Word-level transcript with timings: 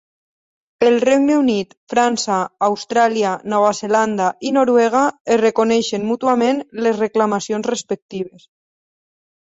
El 0.85 0.95
Regne 1.03 1.35
Unit, 1.41 1.75
França, 1.93 2.37
Austràlia, 2.69 3.35
Nova 3.55 3.69
Zelanda 3.83 4.33
i 4.51 4.55
Noruega 4.59 5.05
es 5.37 5.41
reconeixen 5.45 6.11
mútuament 6.11 6.67
les 6.87 7.03
reclamacions 7.07 7.75
respectives. 7.77 8.53